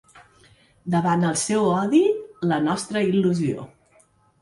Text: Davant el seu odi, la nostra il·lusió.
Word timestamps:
Davant 0.95 1.27
el 1.33 1.37
seu 1.43 1.69
odi, 1.75 2.01
la 2.55 2.61
nostra 2.71 3.07
il·lusió. 3.13 3.73